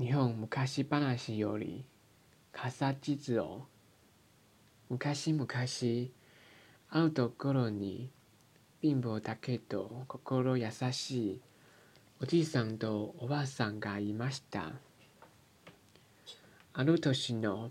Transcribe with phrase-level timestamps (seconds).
[0.00, 1.84] 日本昔話より
[2.52, 3.66] 傘地図を
[4.88, 5.46] 昔々
[6.88, 8.10] あるところに
[8.80, 11.40] 貧乏だけど心優しい
[12.18, 14.72] おじいさんとおばあさんがいました。
[16.72, 17.70] ある年の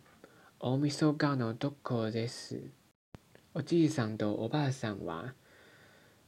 [0.59, 2.61] 大晦日のとこです。
[3.55, 5.33] おじいさんとおばあさんは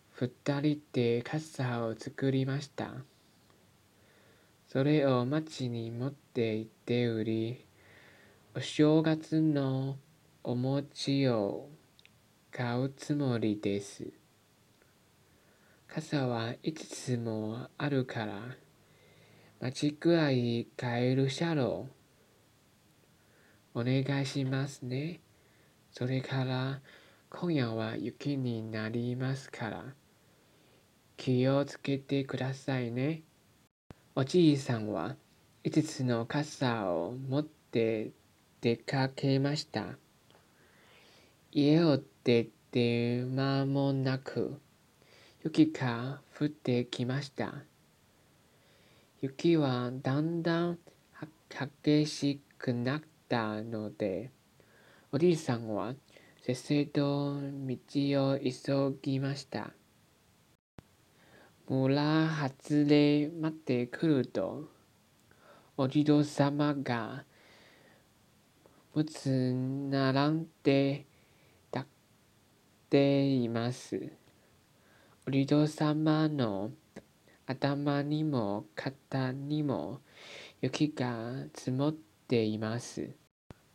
[0.10, 0.32] 二
[0.62, 2.92] 人で傘を作りました。
[4.72, 7.66] それを町に持って行って売り、
[8.56, 9.98] お正月の
[10.46, 11.68] お餅を
[12.54, 14.14] 買うつもりです。
[15.90, 18.40] 傘はいつもあるから、
[19.60, 21.90] 町くらい買えるしゃろ。
[23.74, 25.20] お願いしますね。
[25.92, 26.80] それから
[27.30, 29.84] 今夜は雪になりますから、
[31.18, 33.24] 気をつけてくださいね。
[34.14, 35.16] おじいさんは
[35.64, 38.12] 5つの傘を持って
[38.60, 39.86] 出かけました。
[41.54, 44.60] 家を出て間もなく、
[45.46, 47.54] 雪が降ってきました。
[49.22, 50.80] 雪はだんだん
[51.50, 54.30] 激しくなったので、
[55.14, 55.94] おじいさんは
[56.42, 57.78] せっせと道
[58.34, 59.72] を急ぎました。
[61.74, 64.66] 村外れまで来ると、
[65.78, 67.24] お地蔵様が
[68.94, 69.54] 6つ
[69.90, 71.06] 並んで
[71.74, 71.88] 立っ
[72.90, 74.12] ています。
[75.26, 76.72] お地蔵様の
[77.46, 80.02] 頭にも肩にも
[80.60, 81.94] 雪が積もっ
[82.28, 83.12] ています。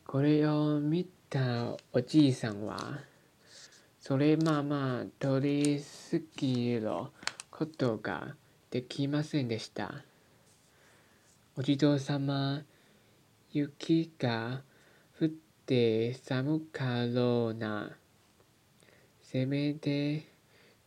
[0.06, 2.77] これを見たおじいさんは、
[3.98, 6.91] それまま通り過ぎる
[7.59, 8.35] ことが
[8.71, 10.05] できませんでした。
[11.57, 12.63] お地蔵様、
[13.51, 14.61] 雪が
[15.19, 15.29] 降っ
[15.65, 17.97] て寒かろうな。
[19.23, 20.27] せめて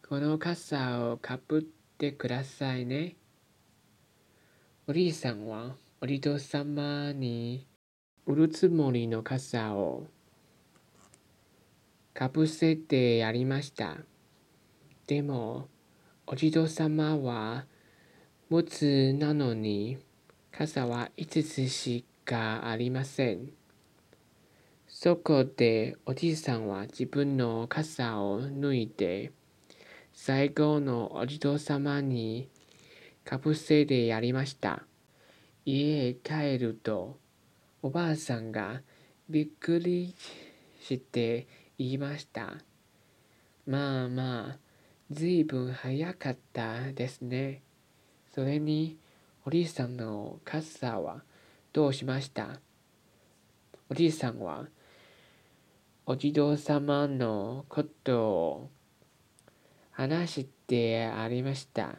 [0.08, 1.62] この傘をかぶっ
[1.98, 3.16] てくださいね。
[4.86, 7.66] おじいさんはお地蔵様に
[8.28, 10.06] 売るつもりの傘を
[12.14, 13.98] かぶせてやりました。
[15.08, 15.68] でも、
[16.32, 17.66] お地蔵様は
[18.52, 19.98] 6つなのに、
[20.52, 23.50] 傘は5つしかありません。
[24.88, 29.32] そこでおじいさんは自分の傘を脱いで、
[30.14, 32.48] 最後のお地蔵様に
[33.26, 34.84] かぶせてやりました。
[35.66, 37.18] 家へ帰ると、
[37.82, 38.84] おばあさんが
[39.32, 40.14] びっくり
[40.80, 41.48] して
[41.80, 42.54] 言いました。
[43.66, 44.69] まあまあ、
[45.12, 47.64] ずいぶん早かったですね。
[48.32, 49.00] それに、
[49.44, 51.24] おじいさんの傘は
[51.74, 52.60] どうしました？
[53.90, 54.68] おじいさんは、
[56.06, 58.70] お地蔵様のことを
[59.90, 61.96] 話してありました。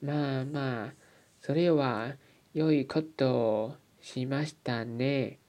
[0.00, 0.92] まあまあ、
[1.40, 2.14] それは
[2.54, 5.40] 良いことをしましたね。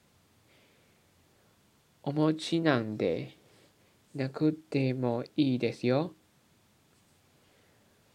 [2.02, 3.36] お餅なんで、
[4.14, 6.14] なくてもいいですよ。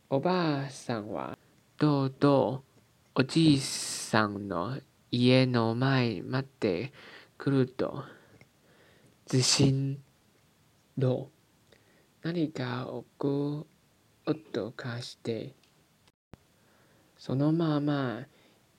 [0.09, 1.37] おばあさんは、
[1.77, 2.63] とうと
[3.15, 4.77] うおじいさんの
[5.09, 6.91] 家の前まで
[7.37, 8.03] 来ると、
[9.25, 9.97] ずしん
[10.99, 11.31] と
[12.23, 13.67] 何か置く
[14.25, 15.55] 音がして、
[17.17, 18.25] そのまま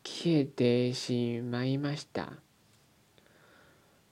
[0.04, 2.34] 消えてしまいました。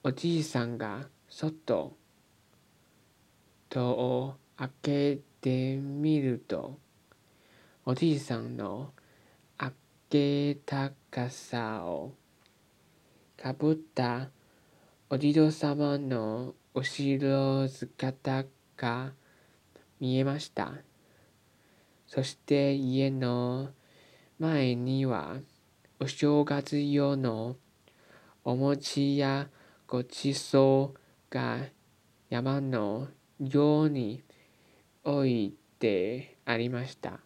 [0.03, 1.95] おじいさんがそっと
[3.69, 6.79] 戸を開けてみると、
[7.85, 8.93] おじいさんの
[9.57, 9.71] 開
[10.09, 12.13] けた傘を
[13.37, 14.29] かぶった
[15.09, 19.13] お地蔵様の後ろ姿が
[19.99, 20.73] 見えました。
[22.07, 23.69] そして家の
[24.39, 25.37] 前には
[25.99, 27.55] お正月用の
[28.43, 29.49] お餅や
[29.87, 30.99] ごちそう
[31.29, 31.59] が
[32.29, 33.07] 山の
[33.39, 34.23] 行に
[35.03, 37.24] おいてありました。